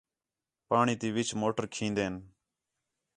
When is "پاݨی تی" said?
0.67-1.09